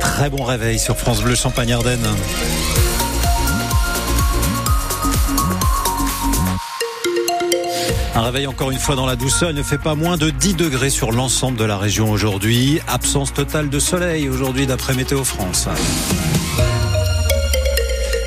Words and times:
Très 0.00 0.30
bon 0.30 0.42
réveil 0.42 0.80
sur 0.80 0.96
France 0.96 1.22
Bleu 1.22 1.36
Champagne-Ardenne. 1.36 2.04
Un 8.16 8.22
réveil 8.22 8.48
encore 8.48 8.72
une 8.72 8.80
fois 8.80 8.96
dans 8.96 9.06
la 9.06 9.14
douceur. 9.14 9.50
Il 9.50 9.56
ne 9.56 9.62
fait 9.62 9.78
pas 9.78 9.94
moins 9.94 10.16
de 10.16 10.30
10 10.30 10.54
degrés 10.54 10.90
sur 10.90 11.12
l'ensemble 11.12 11.56
de 11.56 11.64
la 11.64 11.78
région 11.78 12.10
aujourd'hui. 12.10 12.80
Absence 12.88 13.32
totale 13.32 13.70
de 13.70 13.78
soleil 13.78 14.28
aujourd'hui 14.28 14.66
d'après 14.66 14.94
Météo 14.94 15.22
France. 15.22 15.68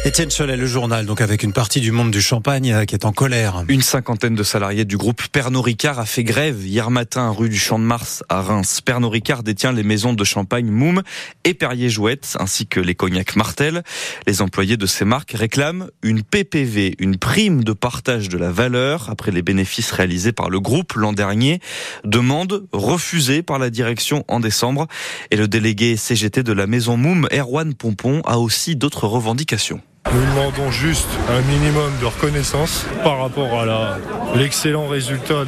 Étienne 0.06 0.30
Cholet, 0.30 0.56
le 0.56 0.66
journal, 0.66 1.06
donc 1.06 1.20
avec 1.20 1.44
une 1.44 1.52
partie 1.52 1.82
du 1.82 1.92
monde 1.92 2.10
du 2.10 2.22
champagne 2.22 2.72
euh, 2.72 2.86
qui 2.86 2.96
est 2.96 3.04
en 3.04 3.12
colère. 3.12 3.66
Une 3.68 3.82
cinquantaine 3.82 4.34
de 4.34 4.44
salariés 4.44 4.86
du 4.86 4.96
groupe 4.96 5.22
Pernod 5.28 5.66
Ricard 5.66 6.00
a 6.00 6.06
fait 6.06 6.24
grève 6.24 6.66
hier 6.66 6.90
matin 6.90 7.30
rue 7.32 7.50
du 7.50 7.60
Champ 7.60 7.78
de 7.78 7.84
Mars 7.84 8.24
à 8.30 8.42
Reims. 8.42 8.80
Pernod 8.80 9.12
Ricard 9.12 9.44
détient 9.44 9.74
les 9.74 9.84
maisons 9.84 10.14
de 10.14 10.24
champagne 10.24 10.68
Moum 10.68 11.04
et 11.44 11.54
Perrier 11.54 11.90
Jouette 11.90 12.38
ainsi 12.40 12.66
que 12.66 12.80
les 12.80 12.96
cognacs 12.96 13.36
Martel. 13.36 13.84
Les 14.26 14.42
employés 14.42 14.78
de 14.78 14.86
ces 14.86 15.04
marques 15.04 15.34
réclament 15.34 15.90
une 16.02 16.24
PPV, 16.24 16.96
une 17.00 17.18
prime 17.18 17.66
de 17.66 17.74
partage 17.74 18.30
de 18.30 18.38
la 18.38 18.52
valeur 18.52 19.10
après 19.10 19.32
les 19.32 19.42
bénéfices 19.42 19.92
réalisés 19.92 20.32
par 20.32 20.50
le 20.50 20.62
groupe 20.62 20.94
l'an 20.94 21.12
dernier. 21.12 21.60
Demande 22.06 22.68
refusée 22.72 23.44
par 23.44 23.60
la 23.60 23.70
direction 23.70 24.24
en 24.30 24.40
décembre 24.40 24.88
et 25.30 25.36
le 25.36 25.50
délégué 25.50 25.98
CGT 25.98 26.42
de 26.44 26.54
la 26.54 26.68
maison 26.68 26.96
Moum, 26.96 27.28
Erwan 27.34 27.74
Pompon, 27.74 28.22
a 28.26 28.40
aussi 28.40 28.78
d'autres 28.78 29.06
revendications. 29.06 29.82
Nous 30.12 30.26
demandons 30.26 30.72
juste 30.72 31.08
un 31.30 31.42
minimum 31.42 31.92
de 32.02 32.06
reconnaissance 32.08 32.86
par 33.04 33.20
rapport 33.20 33.60
à 33.60 33.98
l'excellent 34.36 34.88
résultat 34.88 35.46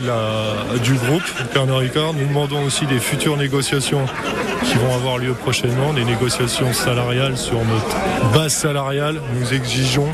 du 0.84 0.93
groupe 0.93 1.23
Pernod 1.51 1.77
Ricard. 1.79 2.13
Nous 2.13 2.27
demandons 2.27 2.63
aussi 2.63 2.85
des 2.85 2.99
futures 2.99 3.37
négociations 3.37 4.05
qui 4.63 4.77
vont 4.77 4.93
avoir 4.93 5.17
lieu 5.17 5.34
prochainement, 5.34 5.93
des 5.93 6.03
négociations 6.03 6.73
salariales 6.73 7.37
sur 7.37 7.57
notre 7.57 8.34
base 8.34 8.53
salariale. 8.53 9.20
Nous 9.39 9.53
exigeons 9.53 10.09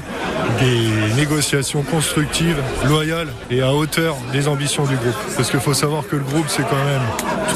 des 0.59 1.15
négociations 1.15 1.83
constructives, 1.83 2.61
loyales 2.85 3.29
et 3.51 3.61
à 3.61 3.73
hauteur 3.73 4.15
des 4.31 4.47
ambitions 4.47 4.85
du 4.85 4.95
groupe. 4.95 5.15
Parce 5.35 5.51
qu'il 5.51 5.59
faut 5.59 5.73
savoir 5.73 6.07
que 6.07 6.15
le 6.15 6.23
groupe, 6.23 6.45
c'est 6.47 6.63
quand 6.63 6.85
même 6.85 7.01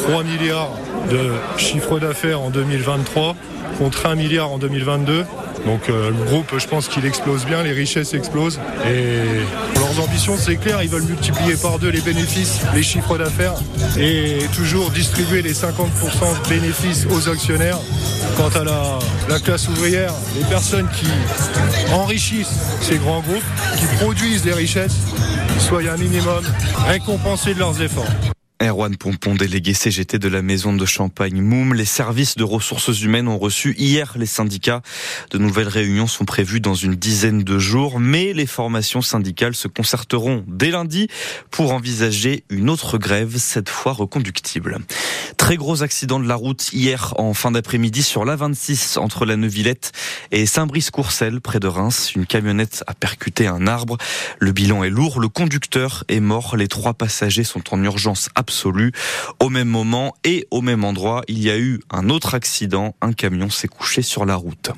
3 0.10 0.24
milliards 0.24 0.72
de 1.10 1.32
chiffre 1.58 2.00
d'affaires 2.00 2.42
en 2.42 2.50
2023 2.50 3.36
contre 3.78 4.08
1 4.08 4.16
milliard 4.16 4.52
en 4.52 4.58
2022. 4.58 5.26
Donc 5.66 5.90
euh, 5.90 6.10
le 6.10 6.24
groupe, 6.26 6.58
je 6.58 6.68
pense 6.68 6.88
qu'il 6.88 7.06
explose 7.06 7.46
bien, 7.46 7.64
les 7.64 7.72
richesses 7.72 8.14
explosent. 8.14 8.60
Et 8.88 9.20
leurs 9.76 10.04
ambitions, 10.04 10.36
c'est 10.38 10.56
clair, 10.56 10.82
ils 10.82 10.90
veulent 10.90 11.04
multiplier 11.04 11.56
par 11.56 11.80
deux 11.80 11.90
les 11.90 12.02
bénéfices, 12.02 12.62
les 12.74 12.84
chiffres 12.84 13.18
d'affaires 13.18 13.54
et 13.98 14.40
toujours 14.56 14.90
distribuer 14.92 15.42
les 15.42 15.54
50% 15.54 15.64
de 16.44 16.50
bénéfices 16.50 17.06
aux 17.10 17.30
actionnaires. 17.30 17.80
Quant 18.38 18.50
à 18.60 18.64
la, 18.64 19.00
la 19.30 19.40
classe 19.40 19.68
ouvrière, 19.68 20.14
les 20.36 20.46
personnes 20.46 20.88
qui 20.90 21.08
enrichissent 21.94 22.60
ces 22.82 22.98
grands 22.98 23.22
groupes, 23.22 23.44
qui 23.78 23.86
produisent 23.98 24.46
les 24.46 24.54
richesses, 24.54 24.98
soient 25.60 25.82
un 25.82 25.98
minimum 25.98 26.44
récompensés 26.88 27.54
de 27.54 27.60
leurs 27.60 27.82
efforts. 27.82 28.10
Erwan 28.62 28.96
Pompon, 28.96 29.34
délégué 29.34 29.74
CGT 29.74 30.20
de 30.20 30.28
la 30.28 30.44
maison 30.44 30.72
de 30.72 30.86
Champagne 30.86 31.42
Moum. 31.42 31.74
Les 31.74 31.86
services 31.86 32.36
de 32.36 32.44
ressources 32.44 33.02
humaines 33.02 33.28
ont 33.28 33.40
reçu 33.40 33.74
hier 33.76 34.14
les 34.16 34.28
syndicats. 34.28 34.84
De 35.32 35.40
nouvelles 35.40 35.68
réunions 35.68 36.06
sont 36.06 36.26
prévues 36.26 36.60
dans 36.60 36.76
une 36.76 36.94
dizaine 36.94 37.42
de 37.42 37.58
jours, 37.58 38.00
mais 38.00 38.34
les 38.34 38.46
formations 38.46 39.02
syndicales 39.02 39.56
se 39.56 39.68
concerteront 39.68 40.46
dès 40.48 40.70
lundi 40.70 41.08
pour 41.50 41.74
envisager 41.74 42.44
une 42.52 42.70
autre 42.70 43.00
grève, 43.00 43.38
cette 43.38 43.70
fois 43.70 43.94
reconductible. 43.94 44.78
Très 45.42 45.58
gros 45.58 45.82
accident 45.82 46.20
de 46.20 46.28
la 46.28 46.36
route 46.36 46.72
hier 46.72 47.16
en 47.18 47.34
fin 47.34 47.50
d'après-midi 47.50 48.04
sur 48.04 48.26
l'A26 48.26 49.00
entre 49.00 49.26
la 49.26 49.38
Neuvillette 49.38 49.92
et 50.30 50.46
Saint-Brice-Courcelles 50.46 51.42
près 51.42 51.60
de 51.60 51.68
Reims. 51.68 52.14
Une 52.16 52.28
camionnette 52.28 52.84
a 52.86 52.94
percuté 52.94 53.48
un 53.48 53.66
arbre. 53.66 53.98
Le 54.38 54.52
bilan 54.52 54.84
est 54.84 54.92
lourd. 54.92 55.20
Le 55.20 55.30
conducteur 55.30 56.04
est 56.10 56.20
mort. 56.20 56.56
Les 56.58 56.68
trois 56.68 56.94
passagers 56.94 57.44
sont 57.44 57.74
en 57.74 57.84
urgence 57.84 58.30
absolue. 58.36 58.92
Au 59.40 59.50
même 59.50 59.68
moment 59.68 60.16
et 60.24 60.48
au 60.52 60.62
même 60.62 60.84
endroit, 60.84 61.24
il 61.28 61.42
y 61.42 61.50
a 61.50 61.58
eu 61.58 61.82
un 61.90 62.10
autre 62.12 62.36
accident. 62.36 62.96
Un 63.02 63.12
camion 63.12 63.50
s'est 63.50 63.68
couché 63.68 64.04
sur 64.04 64.26
la 64.26 64.36
route. 64.36 64.70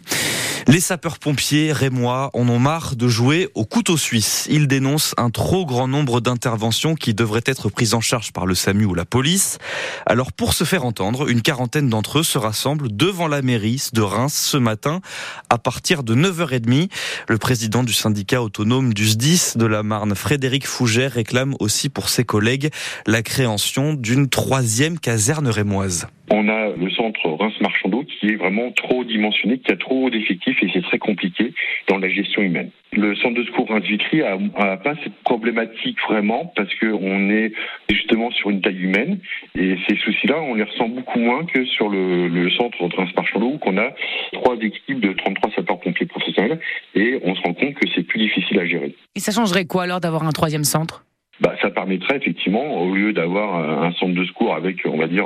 Les 0.68 0.80
sapeurs-pompiers 0.80 1.74
rémois 1.74 2.30
en 2.34 2.48
ont 2.48 2.60
marre 2.60 2.96
de 2.96 3.08
jouer 3.10 3.50
au 3.54 3.66
couteau 3.66 3.98
suisse. 3.98 4.48
Ils 4.50 4.68
dénoncent 4.68 5.14
un 5.18 5.30
trop 5.30 5.66
grand 5.66 5.90
nombre 5.90 6.22
d'interventions 6.22 6.96
qui 6.96 7.14
devraient 7.14 7.44
être 7.46 7.70
prises 7.70 7.94
en 7.94 8.00
charge 8.00 8.32
par 8.32 8.46
le 8.46 8.56
SAMU 8.56 8.86
ou 8.86 8.94
la 8.94 9.04
police. 9.04 9.58
Alors 10.06 10.32
pour 10.32 10.54
se 10.54 10.64
faire 10.64 10.86
entendre, 10.86 11.30
une 11.30 11.42
quarantaine 11.42 11.90
d'entre 11.90 12.20
eux 12.20 12.24
se 12.24 12.38
rassemblent 12.38 12.96
devant 12.96 13.28
la 13.28 13.42
mairie 13.42 13.90
de 13.94 14.02
Reims 14.02 14.34
ce 14.34 14.58
matin 14.58 15.02
à 15.50 15.58
partir 15.58 16.04
de 16.04 16.16
9h30. 16.16 16.90
Le 17.28 17.38
président 17.38 17.84
du 17.84 17.94
syndicat 17.94 18.42
autonome 18.42 18.94
du 18.94 19.06
SDIS 19.06 19.58
de 19.58 19.66
la 19.66 19.84
Marne, 19.84 20.16
Frédéric 20.16 20.66
Fougère, 20.66 21.12
réclame 21.12 21.56
aussi 21.60 21.90
pour 21.90 22.08
ses 22.08 22.24
collègues 22.24 22.70
la 23.06 23.22
création 23.22 23.94
d'une 23.94 24.30
troisième 24.30 24.98
caserne 24.98 25.50
rémoise. 25.50 26.08
On 26.32 26.48
a 26.48 26.70
le 26.70 26.90
centre 26.92 27.30
Reims-Marchandeau 27.30 28.06
qui 28.06 28.28
est 28.28 28.36
vraiment 28.36 28.72
trop 28.72 29.04
dimensionné, 29.04 29.60
qui 29.60 29.72
a 29.72 29.76
trop 29.76 30.10
d'effectifs 30.10 30.53
et 30.62 30.70
c'est 30.74 30.82
très 30.82 31.00
compliqué 31.00 31.54
dans 31.88 31.98
la 31.98 32.10
gestion 32.10 32.42
humaine. 32.42 32.70
Le 32.92 33.16
centre 33.16 33.36
de 33.36 33.44
secours 33.44 33.70
Reims-Vitry 33.70 34.22
a, 34.22 34.38
a, 34.58 34.78
pas 34.78 34.94
cette 35.04 35.16
problématique 35.24 35.98
vraiment 36.08 36.52
parce 36.56 36.74
qu'on 36.76 37.30
est 37.30 37.54
justement 37.90 38.30
sur 38.32 38.50
une 38.50 38.62
taille 38.62 38.82
humaine 38.82 39.20
et 39.56 39.78
ces 39.88 39.96
soucis-là, 39.96 40.40
on 40.42 40.56
les 40.56 40.64
ressent 40.64 40.90
beaucoup 40.90 41.20
moins 41.20 41.46
que 41.46 41.66
sur 41.66 41.90
le, 41.90 42.28
le 42.28 42.50
centre 42.52 42.78
Reims-Marchandeau 42.84 43.54
où 43.54 43.60
on 43.66 43.78
a 43.78 43.90
trois 44.34 44.56
équipes 44.58 45.00
de 45.00 45.14
33 45.14 45.52
sapeurs-pompiers 45.56 46.06
professionnels 46.06 46.60
et 46.96 47.20
on 47.24 47.36
se 47.36 47.42
rend 47.42 47.54
compte 47.54 47.74
que 47.76 47.88
c'est 47.96 48.04
plus 48.04 48.20
difficile 48.20 48.60
à 48.60 48.66
gérer. 48.66 48.96
Et 49.16 49.20
ça 49.20 49.32
changerait 49.32 49.66
quoi 49.66 49.84
alors 49.84 50.00
d'avoir 50.00 50.24
un 50.24 50.32
troisième 50.32 50.64
centre? 50.64 51.06
Bah, 51.42 51.56
ça 51.62 51.72
permettrait 51.72 52.18
effectivement, 52.18 52.82
au 52.82 52.94
lieu 52.94 53.12
d'avoir 53.12 53.84
un 53.84 53.92
centre 53.94 54.14
de 54.14 54.24
secours 54.24 54.54
avec, 54.54 54.78
on 54.86 54.98
va 54.98 55.08
dire, 55.08 55.26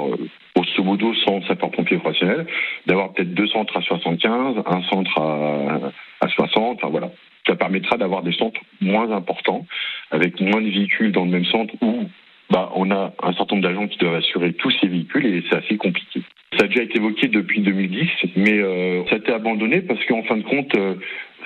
grosso 0.77 0.83
modo 0.83 1.13
100 1.13 1.47
sapeurs-pompiers 1.47 1.97
professionnels, 1.97 2.45
d'avoir 2.85 3.13
peut-être 3.13 3.33
deux 3.33 3.47
centres 3.47 3.77
à 3.77 3.81
75, 3.81 4.63
un 4.65 4.81
centre 4.83 5.19
à, 5.19 5.91
à 6.21 6.27
60, 6.27 6.77
enfin 6.77 6.89
voilà. 6.89 7.11
Ça 7.45 7.55
permettra 7.55 7.97
d'avoir 7.97 8.23
des 8.23 8.33
centres 8.33 8.59
moins 8.81 9.09
importants, 9.11 9.65
avec 10.11 10.39
moins 10.41 10.61
de 10.61 10.69
véhicules 10.69 11.11
dans 11.11 11.23
le 11.23 11.31
même 11.31 11.45
centre 11.45 11.73
où 11.81 12.03
bah, 12.49 12.71
on 12.75 12.91
a 12.91 13.13
un 13.23 13.33
certain 13.33 13.55
nombre 13.55 13.67
d'agents 13.67 13.87
qui 13.87 13.97
doivent 13.97 14.15
assurer 14.15 14.53
tous 14.53 14.71
ces 14.81 14.87
véhicules 14.87 15.25
et 15.25 15.43
c'est 15.49 15.57
assez 15.57 15.77
compliqué. 15.77 16.21
Ça 16.57 16.65
a 16.65 16.67
déjà 16.67 16.83
été 16.83 16.97
évoqué 16.97 17.27
depuis 17.27 17.61
2010, 17.61 18.09
mais 18.35 18.59
euh, 18.59 19.03
ça 19.05 19.15
a 19.15 19.17
été 19.17 19.33
abandonné 19.33 19.81
parce 19.81 20.03
qu'en 20.05 20.23
fin 20.23 20.37
de 20.37 20.43
compte, 20.43 20.75
euh, 20.75 20.95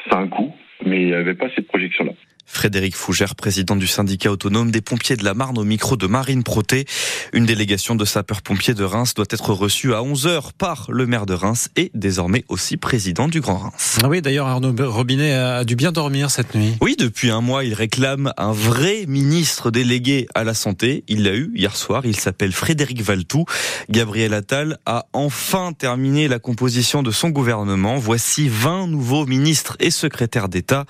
ça 0.10 0.18
a 0.18 0.22
un 0.22 0.28
coût, 0.28 0.54
mais 0.86 1.02
il 1.02 1.08
n'y 1.08 1.14
avait 1.14 1.36
pas 1.36 1.50
cette 1.56 1.68
projection-là. 1.68 2.14
Frédéric 2.52 2.96
Fougère, 2.96 3.36
président 3.36 3.78
du 3.78 3.88
syndicat 3.88 4.30
autonome 4.30 4.72
des 4.72 4.82
pompiers 4.82 5.16
de 5.16 5.24
la 5.24 5.34
Marne 5.34 5.58
au 5.58 5.64
micro 5.64 5.96
de 5.96 6.06
Marine 6.06 6.44
Proté. 6.44 6.86
Une 7.32 7.46
délégation 7.46 7.96
de 7.96 8.04
sapeurs-pompiers 8.04 8.74
de 8.74 8.84
Reims 8.84 9.14
doit 9.14 9.26
être 9.30 9.54
reçue 9.54 9.94
à 9.94 10.02
11h 10.02 10.52
par 10.58 10.88
le 10.90 11.08
maire 11.08 11.26
de 11.26 11.34
Reims 11.34 11.70
et 11.78 11.92
désormais 11.96 12.44
aussi 12.50 12.76
président 12.76 13.30
du 13.30 13.40
Grand 13.40 13.58
Reims. 13.58 14.00
Ah 14.04 14.10
oui, 14.10 14.22
d'ailleurs 14.22 14.48
Arnaud 14.48 14.76
Robinet 14.78 15.34
a 15.34 15.64
dû 15.64 15.78
bien 15.78 15.94
dormir 15.94 16.30
cette 16.30 16.54
nuit. 16.54 16.76
Oui, 16.82 16.96
depuis 17.00 17.32
un 17.32 17.40
mois, 17.40 17.64
il 17.64 17.74
réclame 17.74 18.34
un 18.38 18.52
vrai 18.52 19.06
ministre 19.08 19.72
délégué 19.72 20.28
à 20.36 20.44
la 20.44 20.54
santé. 20.54 21.06
Il 21.08 21.24
l'a 21.24 21.34
eu 21.34 21.52
hier 21.56 21.76
soir, 21.78 22.06
il 22.06 22.18
s'appelle 22.18 22.52
Frédéric 22.52 23.02
Valtou. 23.02 23.46
Gabriel 23.90 24.34
Attal 24.34 24.78
a 24.86 25.08
enfin 25.14 25.72
terminé 25.72 26.28
la 26.28 26.40
composition 26.40 27.02
de 27.02 27.12
son 27.12 27.30
gouvernement. 27.30 27.98
Voici 27.98 28.50
20 28.50 28.88
nouveaux 28.88 29.26
ministres 29.26 29.78
et 29.80 29.90
secrétaires 29.90 30.50
d'État. 30.50 30.86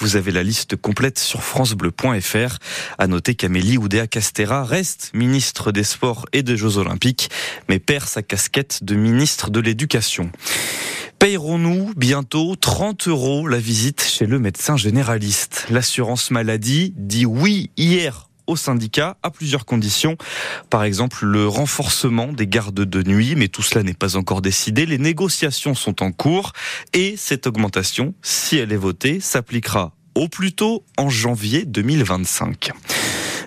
Vous 0.00 0.16
avez 0.16 0.32
la 0.32 0.42
liste 0.42 0.74
complète 0.74 1.03
sur 1.16 1.42
francebleu.fr. 1.42 2.58
À 2.98 3.06
noter 3.06 3.34
qu'Amélie 3.34 3.78
Oudéa 3.78 4.06
Castera 4.06 4.64
reste 4.64 5.10
ministre 5.14 5.70
des 5.72 5.84
Sports 5.84 6.26
et 6.32 6.42
des 6.42 6.56
Jeux 6.56 6.78
Olympiques, 6.78 7.30
mais 7.68 7.78
perd 7.78 8.08
sa 8.08 8.22
casquette 8.22 8.82
de 8.82 8.94
ministre 8.94 9.50
de 9.50 9.60
l'Éducation. 9.60 10.30
Payerons-nous 11.18 11.92
bientôt 11.96 12.56
30 12.56 13.08
euros 13.08 13.46
la 13.46 13.58
visite 13.58 14.02
chez 14.02 14.26
le 14.26 14.38
médecin 14.38 14.76
généraliste? 14.76 15.66
L'assurance 15.70 16.30
maladie 16.30 16.94
dit 16.96 17.26
oui 17.26 17.70
hier 17.76 18.28
au 18.46 18.56
syndicat 18.56 19.16
à 19.22 19.30
plusieurs 19.30 19.64
conditions. 19.64 20.16
Par 20.70 20.84
exemple, 20.84 21.24
le 21.24 21.48
renforcement 21.48 22.32
des 22.32 22.46
gardes 22.46 22.74
de 22.74 23.02
nuit, 23.02 23.36
mais 23.36 23.48
tout 23.48 23.62
cela 23.62 23.82
n'est 23.82 23.94
pas 23.94 24.16
encore 24.16 24.42
décidé. 24.42 24.86
Les 24.86 24.98
négociations 24.98 25.74
sont 25.74 26.02
en 26.02 26.12
cours 26.12 26.52
et 26.92 27.14
cette 27.16 27.46
augmentation, 27.46 28.14
si 28.22 28.56
elle 28.56 28.72
est 28.72 28.76
votée, 28.76 29.20
s'appliquera 29.20 29.94
au 30.14 30.28
plus 30.28 30.52
tôt 30.52 30.84
en 30.96 31.08
janvier 31.08 31.64
2025. 31.64 32.72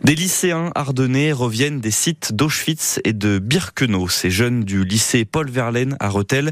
Des 0.04 0.16
lycéens 0.16 0.72
ardennais 0.76 1.32
reviennent 1.32 1.82
des 1.82 1.92
sites 1.92 2.34
d'Auschwitz 2.34 3.00
et 3.04 3.14
de 3.14 3.40
Birkenau. 3.40 4.08
Ces 4.08 4.30
jeunes 4.30 4.64
du 4.64 4.84
lycée 4.84 5.26
Paul 5.26 5.50
Verlaine 5.50 5.98
à 6.00 6.10
Rethel 6.10 6.52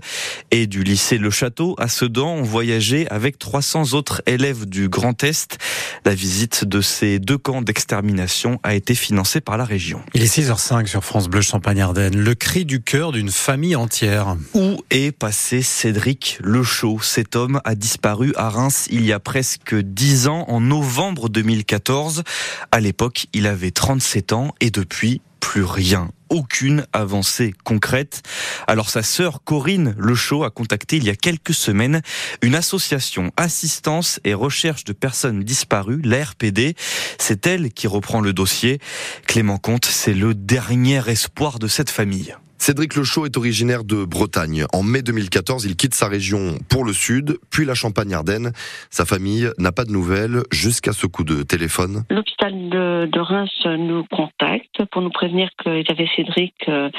et 0.51 0.67
du 0.67 0.83
lycée 0.83 1.17
Le 1.17 1.29
Château 1.29 1.75
à 1.77 1.87
Sedan 1.87 2.35
ont 2.35 2.43
voyagé 2.43 3.07
avec 3.09 3.37
300 3.37 3.93
autres 3.93 4.21
élèves 4.25 4.65
du 4.65 4.89
Grand 4.89 5.23
Est. 5.23 5.57
La 6.05 6.15
visite 6.15 6.65
de 6.65 6.81
ces 6.81 7.19
deux 7.19 7.37
camps 7.37 7.61
d'extermination 7.61 8.59
a 8.63 8.73
été 8.73 8.95
financée 8.95 9.41
par 9.41 9.57
la 9.57 9.65
région. 9.65 10.01
Il 10.13 10.23
est 10.23 10.37
6h05 10.37 10.87
sur 10.87 11.03
France 11.03 11.27
Bleu 11.27 11.41
Champagne-Ardenne. 11.41 12.17
Le 12.17 12.35
cri 12.35 12.65
du 12.65 12.81
cœur 12.81 13.11
d'une 13.11 13.29
famille 13.29 13.75
entière. 13.75 14.37
Où 14.53 14.77
est 14.89 15.11
passé 15.11 15.61
Cédric 15.61 16.39
Lechaux 16.41 16.99
Cet 17.01 17.35
homme 17.35 17.61
a 17.63 17.75
disparu 17.75 18.33
à 18.35 18.49
Reims 18.49 18.87
il 18.89 19.05
y 19.05 19.13
a 19.13 19.19
presque 19.19 19.75
10 19.75 20.27
ans, 20.27 20.45
en 20.47 20.61
novembre 20.61 21.29
2014. 21.29 22.23
À 22.71 22.79
l'époque, 22.79 23.27
il 23.35 23.47
avait 23.47 23.71
37 23.71 24.31
ans 24.31 24.55
et 24.61 24.71
depuis, 24.71 25.21
plus 25.41 25.63
rien 25.63 26.09
aucune 26.29 26.87
avancée 26.91 27.53
concrète. 27.63 28.23
Alors 28.65 28.89
sa 28.89 29.03
sœur 29.03 29.43
Corinne 29.43 29.93
Lechaux 29.97 30.43
a 30.43 30.49
contacté 30.49 30.97
il 30.97 31.03
y 31.03 31.09
a 31.09 31.15
quelques 31.15 31.53
semaines 31.53 32.01
une 32.41 32.55
association 32.55 33.31
assistance 33.37 34.19
et 34.23 34.33
recherche 34.33 34.85
de 34.85 34.93
personnes 34.93 35.43
disparues, 35.43 36.01
la 36.03 36.23
RPD. 36.23 36.75
C'est 37.19 37.45
elle 37.45 37.71
qui 37.71 37.87
reprend 37.87 38.21
le 38.21 38.33
dossier. 38.33 38.79
Clément 39.27 39.57
Comte, 39.57 39.85
c'est 39.85 40.13
le 40.13 40.33
dernier 40.33 41.07
espoir 41.07 41.59
de 41.59 41.67
cette 41.67 41.91
famille. 41.91 42.35
Cédric 42.65 42.95
Lechaux 42.95 43.27
est 43.27 43.37
originaire 43.37 43.83
de 43.83 44.05
Bretagne. 44.05 44.65
En 44.73 44.81
mai 44.81 45.03
2014, 45.03 45.65
il 45.65 45.75
quitte 45.75 45.93
sa 45.93 46.07
région 46.07 46.57
pour 46.67 46.83
le 46.83 46.93
sud, 46.93 47.37
puis 47.51 47.63
la 47.63 47.75
Champagne-Ardenne. 47.75 48.53
Sa 48.89 49.05
famille 49.05 49.47
n'a 49.59 49.71
pas 49.71 49.85
de 49.85 49.91
nouvelles 49.91 50.41
jusqu'à 50.51 50.91
ce 50.91 51.05
coup 51.05 51.23
de 51.23 51.43
téléphone. 51.43 52.05
L'hôpital 52.09 52.51
de, 52.53 53.05
de, 53.05 53.19
Reims 53.19 53.51
nous 53.65 54.03
contacte 54.05 54.83
pour 54.91 55.03
nous 55.03 55.11
prévenir 55.11 55.47
qu'ils 55.61 55.85
avaient 55.89 56.09
Cédric 56.15 56.55
euh, 56.67 56.89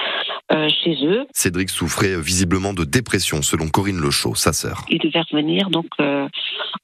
euh, 0.52 0.68
chez 0.84 1.04
eux. 1.04 1.26
Cédric 1.32 1.70
souffrait 1.70 2.20
visiblement 2.20 2.72
de 2.72 2.84
dépression, 2.84 3.42
selon 3.42 3.66
Corinne 3.66 4.00
Lechaux, 4.00 4.36
sa 4.36 4.52
sœur. 4.52 4.84
Il 4.88 5.00
devait 5.00 5.24
revenir 5.32 5.70
donc 5.70 5.88
euh, 5.98 6.28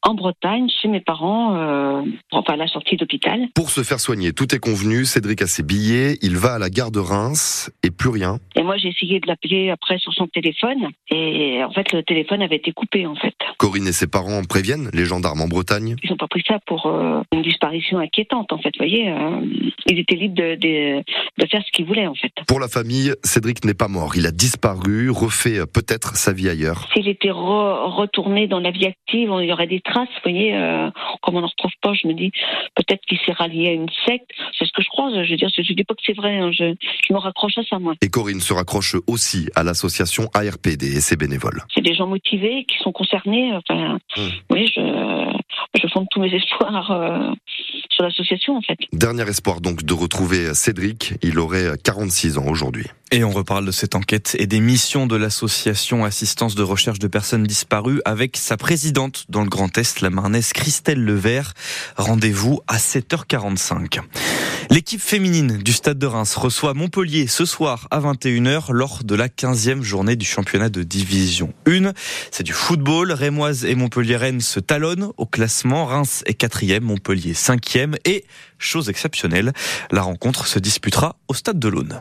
en 0.03 0.15
Bretagne, 0.15 0.67
chez 0.83 0.89
mes 0.89 1.01
parents, 1.01 2.03
enfin 2.33 2.55
à 2.55 2.57
la 2.57 2.67
sortie 2.67 2.97
d'hôpital. 2.97 3.47
Pour 3.55 3.71
se 3.71 3.85
faire 3.85 4.01
soigner, 4.01 4.33
tout 4.33 4.53
est 4.53 4.59
convenu. 4.59 5.05
Cédric 5.05 5.41
a 5.43 5.47
ses 5.47 5.63
billets, 5.63 6.19
il 6.21 6.37
va 6.37 6.55
à 6.55 6.59
la 6.59 6.69
gare 6.69 6.91
de 6.91 6.99
Reims 6.99 7.71
et 7.85 7.93
plus 7.93 8.09
rien. 8.09 8.39
Et 8.57 8.63
moi, 8.65 8.72
j'ai 8.77 8.89
essayé 8.89 9.21
de 9.21 9.27
l'appeler 9.27 9.71
après 9.71 9.99
sur 9.99 10.13
son 10.13 10.27
téléphone. 10.27 10.89
Et 11.11 11.63
en 11.65 11.71
fait, 11.73 11.93
le 11.93 12.03
téléphone 12.03 12.43
avait 12.43 12.57
été 12.57 12.73
coupé, 12.73 13.07
en 13.07 13.15
fait. 13.15 13.35
Corinne 13.59 13.87
et 13.87 13.93
ses 13.93 14.07
parents 14.07 14.43
préviennent 14.45 14.91
les 14.93 15.05
gendarmes 15.05 15.41
en 15.41 15.49
Bretagne. 15.49 15.97
Ils 16.03 16.11
n'ont 16.11 16.17
pas 16.17 16.29
pris 16.29 16.43
ça 16.47 16.59
pour 16.67 16.87
euh, 16.87 17.23
une 17.33 17.43
disparition 17.43 17.99
inquiétante, 17.99 18.53
en 18.53 18.59
fait. 18.59 18.71
Vous 18.79 18.87
voyez, 18.87 19.11
euh, 19.11 19.41
ils 19.87 19.99
étaient 19.99 20.17
libres 20.17 20.35
de, 20.35 20.55
de, 20.57 21.03
de 21.39 21.47
faire 21.47 21.63
ce 21.65 21.71
qu'ils 21.73 21.87
voulaient, 21.87 22.07
en 22.07 22.15
fait. 22.15 22.33
Pour 22.47 22.61
la 22.61 22.69
famille, 22.69 23.13
Cédric 23.23 23.65
n'est 23.65 23.75
pas 23.75 23.89
mort. 23.89 24.13
Il 24.17 24.27
a 24.27 24.31
disparu, 24.31 25.11
refait 25.11 25.59
euh, 25.59 25.67
peut-être 25.67 26.17
sa 26.17 26.33
vie 26.33 26.49
ailleurs. 26.49 26.89
S'il 26.95 27.09
était 27.09 27.31
re 27.31 27.95
retourné 27.97 28.47
dans 28.47 28.61
la 28.61 28.71
vie 28.71 28.87
active, 28.87 29.31
il 29.41 29.49
y 29.49 29.53
aurait 29.53 29.67
des 29.67 29.81
traces. 29.81 30.09
Vous 30.25 30.31
voyez, 30.31 30.55
euh, 30.55 30.91
comme 31.23 31.37
on 31.37 31.41
n'en 31.41 31.47
retrouve 31.47 31.73
pas, 31.81 31.93
je 31.95 32.07
me 32.07 32.15
dis 32.15 32.31
peut-être 32.75 33.03
qu'il 33.07 33.19
s'est 33.25 33.33
rallié 33.33 33.69
à 33.69 33.73
une 33.73 33.89
secte. 34.07 34.31
C'est 34.59 34.67
ce 34.67 34.73
que 34.73 34.83
je 34.83 34.89
crois. 34.89 35.11
Je 35.25 35.31
veux 35.31 35.37
dire, 35.37 35.51
je 35.57 35.73
dis 35.73 35.85
pas 35.85 35.95
que 35.95 36.03
c'est 36.05 36.17
vrai. 36.17 36.39
Hein. 36.39 36.51
Je, 36.53 36.75
je 37.09 37.13
me 37.13 37.19
raccroche 37.19 37.59
à 37.59 37.63
ça, 37.65 37.79
moi. 37.79 37.95
Et 38.03 38.09
Corinne 38.09 38.41
se 38.41 38.53
raccroche 38.63 38.97
aussi 39.09 39.49
à 39.57 39.65
l'association 39.65 40.31
ARPD 40.35 40.85
et 40.85 41.01
ses 41.01 41.17
bénévoles. 41.17 41.63
C'est 41.75 41.83
des 41.83 41.95
gens 41.95 42.07
motivés 42.07 42.65
qui 42.69 42.79
sont 42.79 42.93
concernés. 42.93 43.53
Enfin, 43.55 43.99
mmh. 44.17 44.21
oui, 44.51 44.71
je, 44.75 44.81
je 45.75 45.89
fonde 45.89 46.07
tous 46.11 46.21
mes 46.21 46.33
espoirs 46.33 46.91
euh, 46.93 47.33
sur 47.91 48.05
l'association, 48.05 48.57
en 48.57 48.63
fait. 48.63 48.79
Dernier 48.93 49.29
espoir 49.29 49.61
donc 49.61 49.83
de 49.83 49.93
retrouver 49.93 50.55
Cédric. 50.55 51.15
Il 51.23 51.39
aurait 51.41 51.77
46 51.83 52.39
ans 52.39 52.47
aujourd'hui. 52.47 52.87
Et 53.15 53.25
on 53.25 53.31
reparle 53.31 53.67
de 53.67 53.73
cette 53.73 53.95
enquête 53.95 54.35
et 54.39 54.47
des 54.47 54.61
missions 54.61 55.07
de 55.07 55.17
l'association 55.17 56.07
Assistance 56.07 56.55
de 56.55 56.63
recherche 56.63 56.99
de 56.99 57.09
personnes 57.09 57.43
disparues 57.43 58.01
avec 58.07 58.39
sa 58.39 58.57
présidente 58.57 59.27
dans 59.29 59.43
le 59.43 59.51
Grand 59.51 59.77
Est, 59.77 60.01
la 60.01 60.09
marnaise 60.09 60.55
Christelle 60.55 61.05
Levert. 61.05 61.53
Rendez-vous 61.99 62.63
à 62.69 62.79
7h45. 62.79 64.01
L'équipe 64.71 65.03
féminine 65.03 65.59
du 65.59 65.73
Stade 65.75 65.99
de 65.99 66.07
Reims 66.07 66.35
reçoit 66.37 66.73
Montpellier 66.73 67.27
ce 67.27 67.45
soir 67.45 67.87
à 67.91 68.01
21h 68.01 68.73
lors 68.73 69.05
de 69.05 69.15
la 69.15 69.29
15e 69.29 69.83
journée 69.83 70.17
du 70.17 70.25
championnat 70.25 70.71
de 70.71 70.83
division 70.83 71.53
1. 71.67 71.93
C'est 72.31 72.45
du 72.45 72.55
football. 72.55 73.13
Rémoise 73.13 73.67
et 73.67 73.75
Montpellier-Rennes 73.75 74.41
se 74.41 74.59
talonnent 74.59 75.13
au 75.19 75.27
classement. 75.27 75.85
Reims 75.85 76.23
est 76.25 76.41
4e, 76.41 76.81
Montpellier 76.81 77.35
5e 77.35 77.95
et, 78.07 78.25
chose 78.57 78.89
exceptionnelle, 78.89 79.53
la 79.91 80.01
rencontre 80.01 80.47
se 80.47 80.59
disputera 80.59 81.17
au 81.29 81.35
Stade 81.35 81.59
de 81.59 81.69
l'Aune. 81.69 82.01